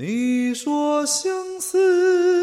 [0.00, 1.28] 你说相
[1.60, 2.37] 思。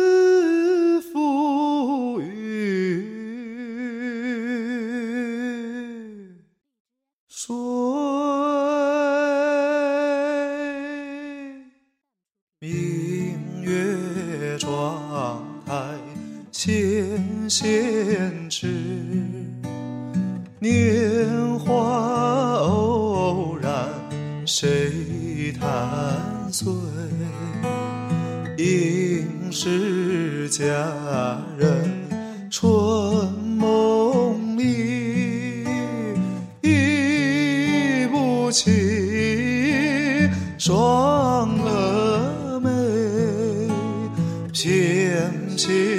[38.55, 42.71] 起双蛾眉，
[44.53, 45.94] 翩翩。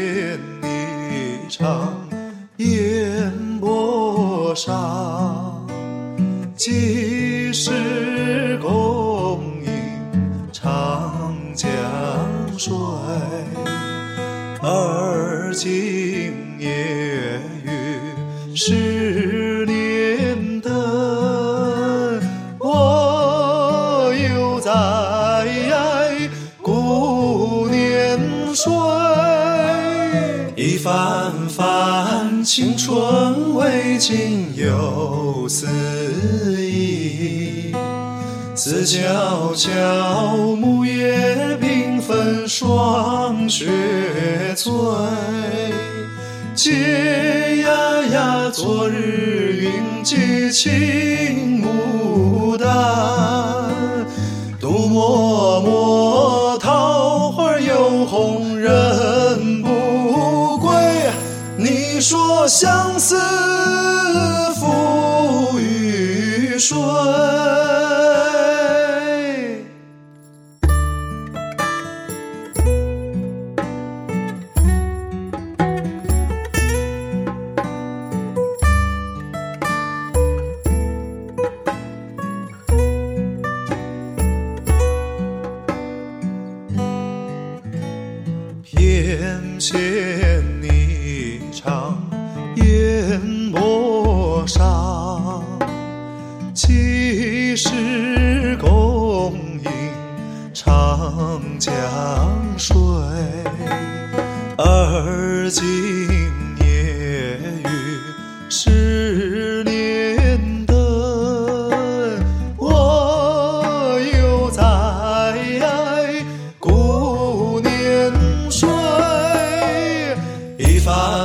[30.87, 35.67] 泛泛青春未尽游丝
[36.63, 37.73] 意，
[38.55, 39.73] 思悄悄
[40.55, 43.67] 木叶缤纷霜雪
[44.55, 44.71] 催。
[46.55, 53.16] 嗟呀呀昨日云髻青牡丹。
[62.49, 63.17] 相思
[64.55, 66.77] 付予水。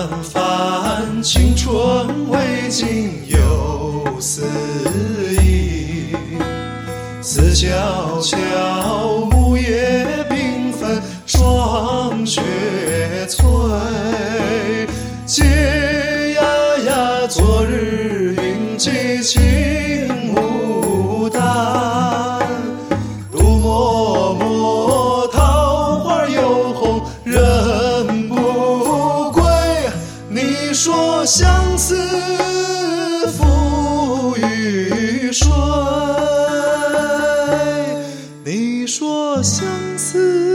[0.08, 1.78] 半番青春
[2.30, 4.42] 未尽，又思
[5.40, 6.08] 忆
[7.22, 7.70] 思悄
[8.20, 8.81] 悄。
[39.98, 40.51] 思。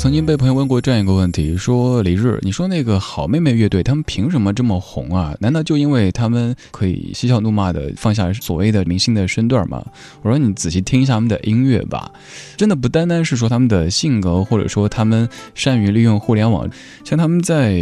[0.00, 5.36] 曾经被朋友问过这样一个问题，说李日，你说那个好妹妹乐队他们凭什么这么红啊？
[5.40, 9.84] 难道就因为他们可以嬉笑怒骂的放下所谓的明星的身段吗？
[10.22, 12.10] 我说你仔细听一下他们的音乐吧，
[12.56, 16.66] 真的不单单是说他们的性格，或者说他们善于利用互联网。
[17.04, 17.72] 像他们在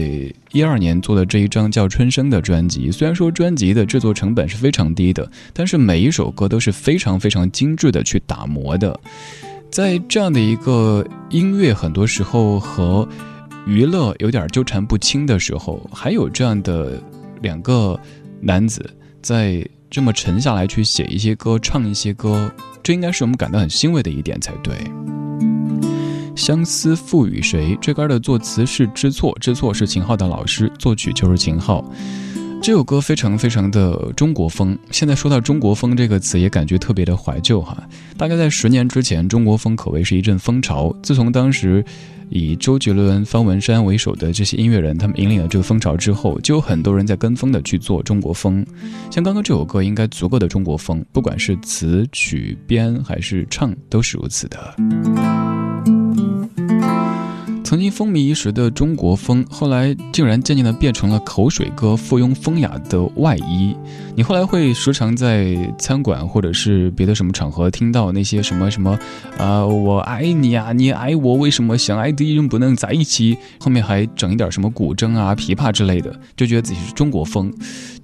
[0.51, 8.99] 一二年做的这一张叫《春生》的专辑，虽然说专辑的制作成本是非常低的，但是每一首歌都是非常非常精致的去打磨的。
[9.71, 13.07] 在这样的一个音乐，很多时候和
[13.67, 17.01] 娱乐有点纠缠不清的时候，还有这样的
[17.43, 17.99] 两个
[18.41, 18.83] 男子
[19.23, 22.51] 在这么沉下来去写一些歌、唱一些歌，
[22.83, 24.75] 这应该是我们感到很欣慰的一点才对。
[26.35, 27.77] 相思赋予谁？
[27.81, 31.85] 这歌的作词是知错，知错是秦昊的老师，作曲就是秦昊。
[32.61, 34.77] 这首歌非常非常的中国风。
[34.91, 37.77] 现在说到中国风这个词，也感觉特别的怀旧哈。
[38.17, 40.95] 大概在十年之前，中国风可谓是一阵风潮。
[41.03, 41.83] 自从当时
[42.29, 48.65] 以周杰伦、方文山为首的这些音乐人，他们引领了这个风潮之后，就有很多人在跟风的去做中国风。
[49.11, 54.59] 像刚刚这首歌，应该足够的中国风，不管是词曲编还是唱，都是如此的。
[57.69, 63.77] 曾经风靡一时的中国风，后来竟然渐渐的变成了口水歌附庸风雅的外衣。
[64.17, 68.99] 你后来会时常在餐馆或者是别的什么场合听到那些什么什么，
[69.37, 73.37] 啊，我爱你啊，你爱我，为什么相爱的人不能在一起？
[73.61, 77.53] 后面还整一点什么古筝啊、琵琶之类的，就觉得自己是中国风。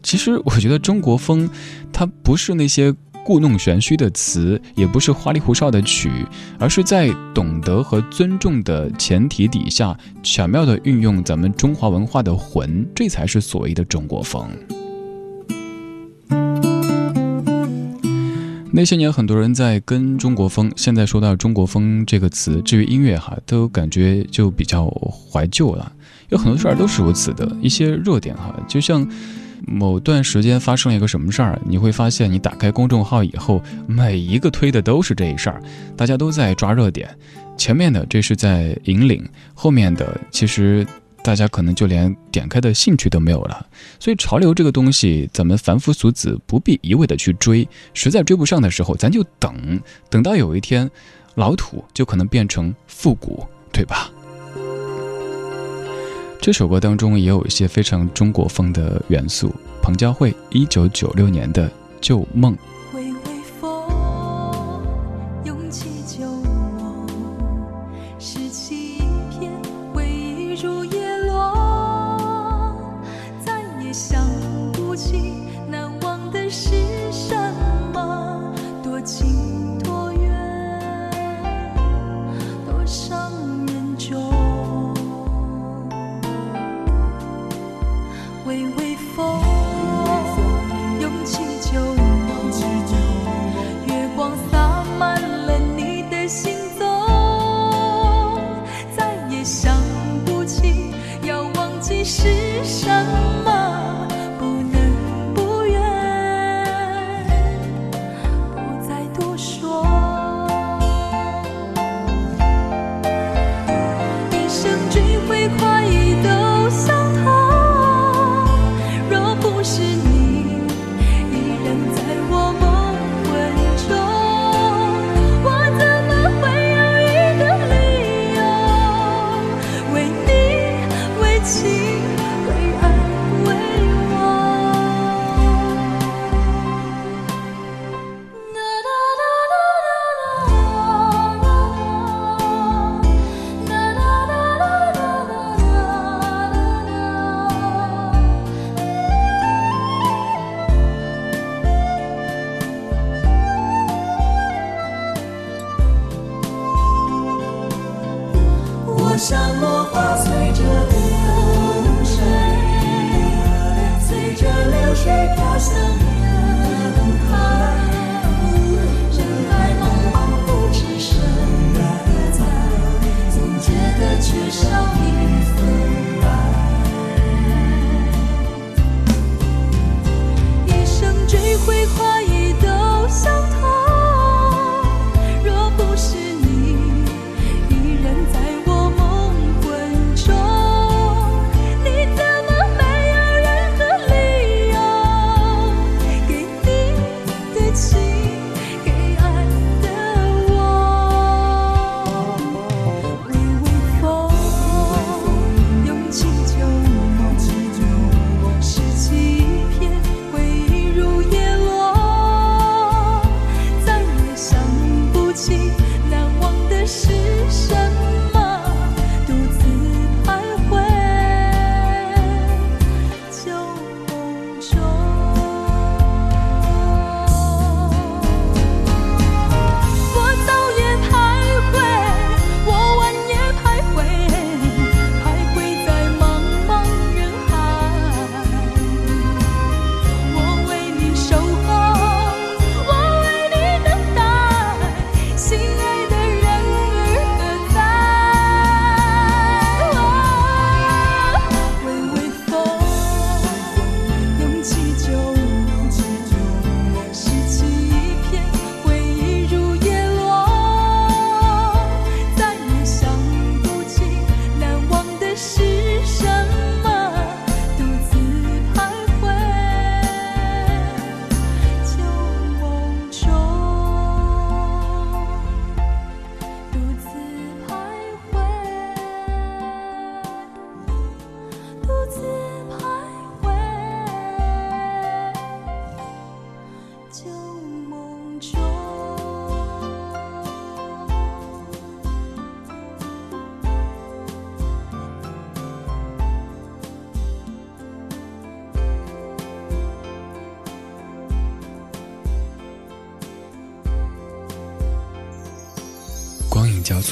[0.03, 1.49] 其实我觉得中国风，
[1.91, 2.95] 它不是那些。
[3.25, 6.11] 故弄玄虚的词，也不是花里胡哨的曲，
[6.59, 14.47] 而是在懂得和尊重的前提底下，巧妙地运用咱们中华文化的魂，这才是所谓的中国风。
[18.71, 24.87] 那些年，很多人在跟中国风，现在说到中国风这个词，至于音乐哈，都感觉就比较
[25.33, 25.91] 怀旧了。
[26.29, 29.09] 有很多事儿都是如此的，一些弱点哈，就像。
[29.67, 35.63] 某段时间发生了一个什么事儿，你会发现，你打开公众号以后，每一个推的都是这一事儿，
[35.97, 37.09] 大家都在抓热点，
[37.57, 39.25] 前面的这是在引领，
[39.55, 40.87] 后面的其实
[41.23, 43.65] 大家可能就连点开的兴趣都没有了。
[43.99, 49.81] 所以，潮流这个东西，咱们凡夫俗子不必一味的去追，实在追不上的时候，咱就等，
[50.11, 50.89] 等到有一天
[51.35, 54.11] 老土就可能变成复古，对吧？
[56.45, 59.51] 这首歌当中也有一些非常中国风的元素。
[59.83, 61.67] 彭佳慧一九九六年的
[62.03, 62.55] 《旧梦》。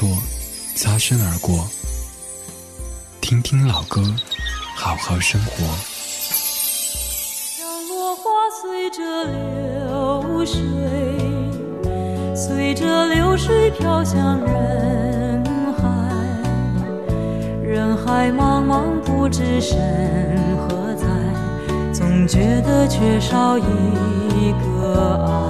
[0.02, 0.09] 过，
[0.75, 1.64] 擦身而过。
[3.21, 4.02] 听听老歌，
[4.75, 5.62] 好好生活。
[7.88, 8.25] 落花
[8.61, 10.61] 随着流水，
[12.35, 15.44] 随着流水飘向人
[15.80, 16.16] 海，
[17.62, 19.78] 人海茫茫不知身
[20.62, 21.04] 何在，
[21.92, 25.41] 总觉得缺少一个爱。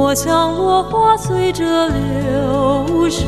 [0.00, 3.22] 我像落花随着流水，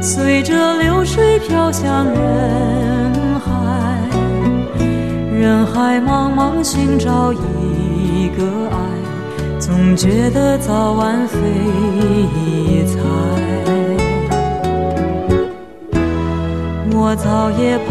[0.00, 4.08] 随着流水飘向人海。
[5.36, 11.36] 人海茫茫，寻找一个爱，总觉得早晚费
[12.86, 12.94] 猜。
[16.94, 17.76] 我早也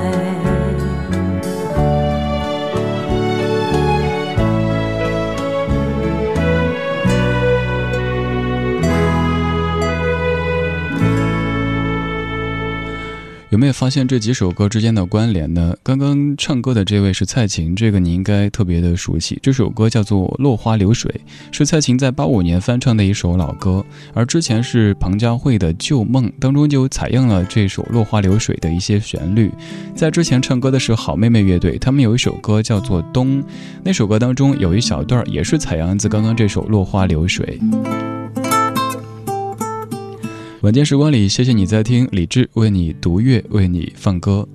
[13.58, 15.74] 有没有发现这几首歌之间的关联呢？
[15.82, 19.36] 刚刚唱歌的这位是蔡琴，这个你应该特别的熟悉。
[19.42, 21.12] 这首歌叫做《落花流水》，
[21.50, 23.84] 是蔡琴在八五年翻唱的一首老歌。
[24.14, 29.50] 而之前是彭佳慧的《旧梦》当中就采用了这首《落花流水》的一些旋律。
[29.92, 33.42] 在之前唱歌的是好妹妹乐队，他们有一首歌叫做《冬》，
[33.82, 37.58] 那首歌当中有一小段也是采样自刚刚这首《落花流水》。
[40.62, 44.46] 晚间时光里，谢谢你在听李志为你读乐，为你放歌。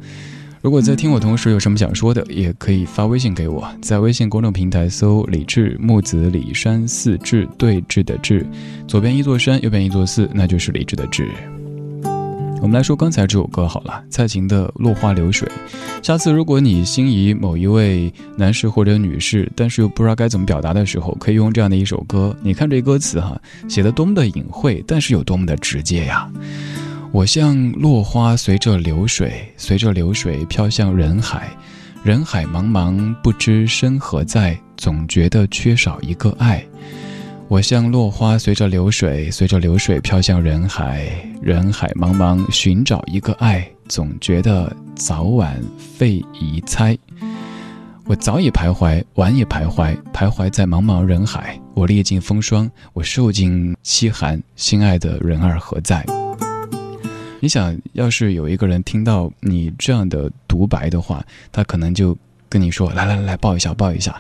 [0.62, 8.46] 如果在听我同时有什么想说的，也可以发微信给我，在微信公众平台搜“李志木子李山四志对峙的志”，
[8.86, 11.30] 左边一座山，右边一座寺，那就是李志的志。
[12.64, 15.46] 我们来说刚才这首歌好了，蔡琴的《落花流水》。
[16.08, 22.34] 下次如果你心仪某一位男士或者女士，但是又不知道该怎么表达的时候，可以用这样的一首歌。
[22.42, 26.26] 你看这歌词哈，写的多么的隐晦，但是有多么的直接呀！
[27.12, 31.50] 我像落花随着流水，随着流水飘向人海，
[32.02, 36.66] 人海茫茫不知身何在，总觉得缺少一个爱。
[37.54, 41.06] 我像落花，随着流水，随着流水飘向人海。
[41.40, 46.98] 人海茫茫，寻找一个爱，总觉得早晚费疑猜。
[48.06, 51.56] 我早已徘徊，晚也徘徊，徘徊在茫茫人海。
[51.76, 56.04] 我历尽风霜，我受尽凄寒，心爱的人儿何在？
[57.40, 62.18] 你想要是有一个人听到你这样的独白的话，他可能就
[62.50, 64.20] 跟你说：“来来，来抱一下，抱一下。”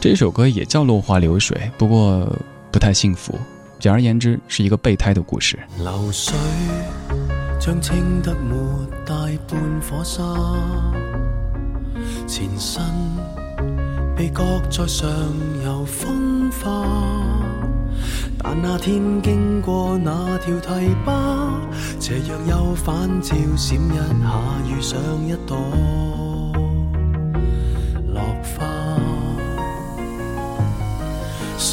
[0.00, 2.26] 这首歌也叫《落花流水》，不过
[2.70, 3.36] 不太幸福。
[3.80, 5.58] 简而言之，是一个备胎的故事。
[5.78, 6.34] 流水
[7.60, 8.54] 将清得没
[9.04, 9.12] 带
[9.48, 10.22] 半火沙，
[12.28, 12.80] 前身
[14.16, 15.08] 被搁在上
[15.64, 16.86] 游风化。
[18.40, 21.12] 但那天经过那条堤坝，
[21.98, 24.16] 斜阳又反照，闪一下
[24.70, 26.27] 遇上一朵。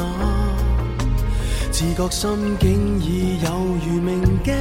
[0.00, 0.08] 雅，
[1.72, 2.30] 自觉心
[2.60, 3.50] 境已有
[3.84, 4.54] 如明镜，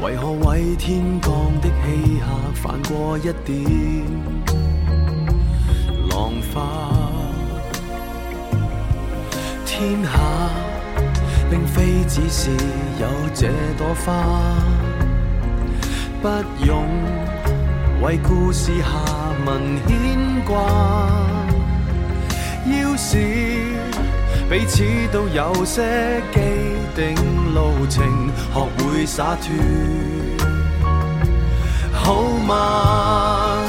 [0.00, 4.04] 为何为天降的欺客泛过一点
[6.10, 6.88] 浪花？
[9.66, 10.67] 天下。
[11.50, 14.14] 并非只是有这朵花，
[16.20, 16.28] 不
[16.66, 16.84] 用
[18.02, 18.90] 为故事下
[19.46, 20.58] 文牵挂。
[22.70, 23.16] 要是
[24.50, 26.38] 彼此都有些既
[26.94, 27.14] 定
[27.54, 28.04] 路程，
[28.52, 29.54] 学会洒脱，
[31.92, 33.64] 好吗？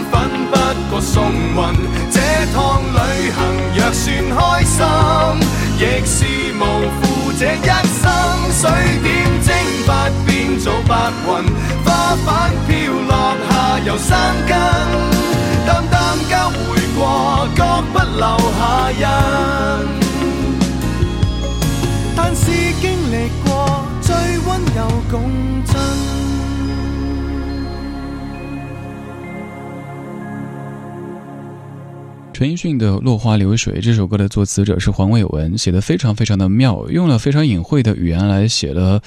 [32.36, 39.00] 陈奕迅的《落花流水》这首歌的作词者是黄伟文，写的非常非常的妙，用了非常隐晦的语言来写了。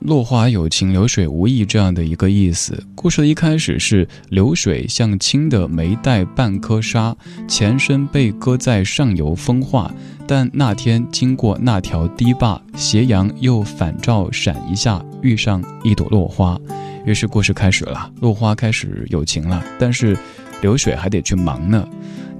[0.00, 2.80] 落花有情，流水无意，这样的一个意思。
[2.94, 7.14] 故事的一开始是流水像清的没带半颗沙，
[7.48, 9.92] 前身被搁在上游风化，
[10.26, 16.56] 但那天经过那条堤坝，斜阳又反照闪一下，遇上一朵落花，
[17.04, 20.16] 于是故事开始了，落花开始有情了，但是
[20.62, 21.86] 流水还得去忙呢。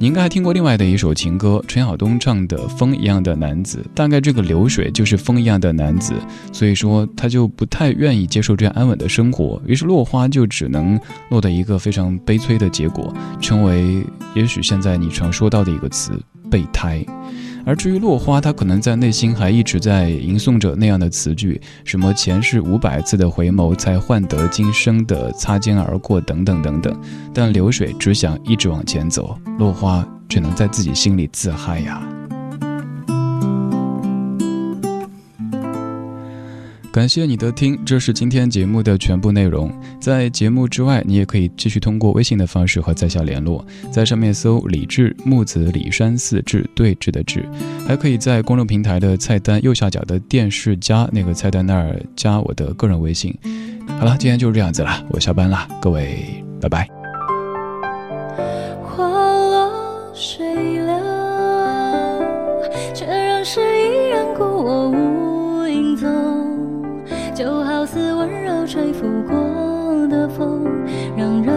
[0.00, 3.80] 你应该还听过另外的一首情歌，陈晓东唱的《风一样的男子》。
[3.94, 6.14] 大概这个流水就是风一样的男子，
[6.52, 10.98] 所以说他就不太愿意接受这样安稳的生活，于是落花就只能
[11.30, 16.12] 落得一个非常悲催的结果，成为也许现在你常说到的一个词——
[16.48, 17.04] 备胎。
[17.64, 26.94] 而至于落花，他可能在内心还一直在吟诵着那样的词句，什么前世五百次的回眸才换得今生的擦肩而过，等等等等。
[27.34, 32.08] 但流水只想一直往前走，落花只能在自己心里自嗨呀。
[36.98, 39.72] 感谢你的听，这是今天节目的全部内容。
[40.00, 47.46] 在节目之外，你也可以继续通过微信的方式和在下联络，在上面搜“李志木子李山寺志对峙的志”，
[47.86, 53.32] 还可以在公众平台的菜单右下角的“电视加”那个菜单那儿加我的个人微信。
[53.86, 56.18] 好了，今天就是这样子了，我下班了，各位，
[56.60, 56.97] 拜拜。
[68.68, 69.34] 吹拂过
[70.08, 70.62] 的风，
[71.16, 71.54] 让人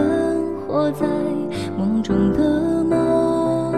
[0.66, 1.04] 活在
[1.76, 3.74] 梦中的梦。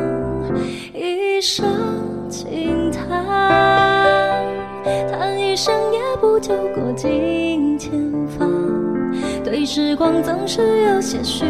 [0.94, 1.66] 一声
[2.30, 3.24] 轻叹，
[5.10, 7.90] 叹一声也不就过境千
[8.38, 8.48] 帆。
[9.42, 11.44] 对时光总是有些许。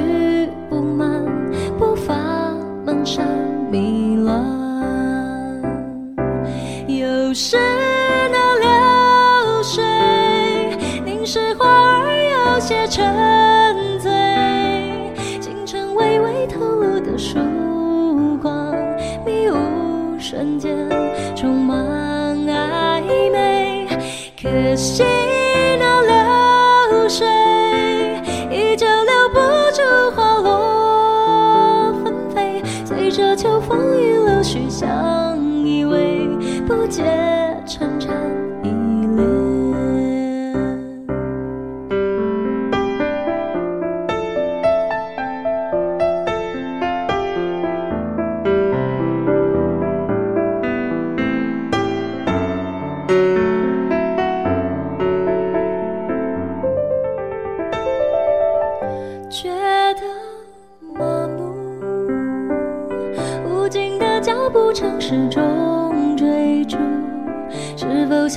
[24.95, 27.44] 细弄流水。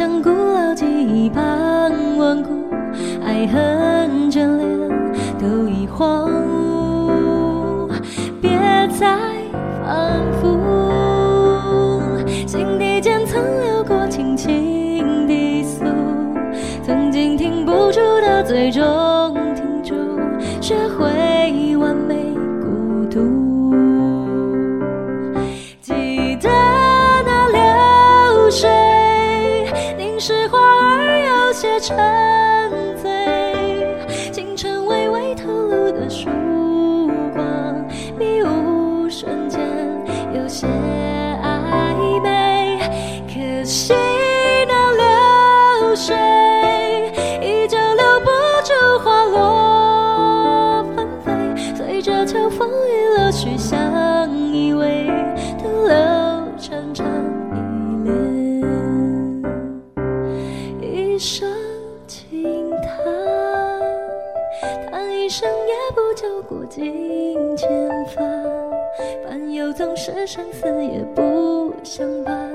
[0.07, 2.49] 像古老记忆般顽固，
[3.25, 4.89] 爱恨眷恋
[5.37, 7.89] 都已荒芜，
[8.41, 8.49] 别
[8.97, 9.17] 再
[9.85, 10.57] 反复。
[12.47, 15.83] 心底间曾流过，轻轻低诉，
[16.81, 19.93] 曾经停不住的，最终停住，
[20.61, 21.26] 学会。
[43.67, 43.93] 细
[44.65, 46.15] 酿流水，
[47.41, 48.29] 依旧留不
[48.63, 51.05] 住花落纷
[51.57, 51.73] 飞。
[51.75, 55.07] 随着秋风雨落去，相依偎，
[55.61, 55.93] 徒留
[56.57, 57.05] 长长
[57.57, 58.09] 依
[60.89, 61.07] 恋。
[61.09, 61.51] 一声
[62.07, 62.89] 轻叹，
[64.89, 67.67] 叹一生也不求过尽千
[68.15, 68.23] 帆，
[69.29, 72.46] 伴游总是生死也不相伴。